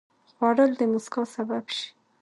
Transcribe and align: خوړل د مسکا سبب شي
خوړل 0.35 0.71
د 0.77 0.81
مسکا 0.91 1.23
سبب 1.35 1.65
شي 1.75 1.87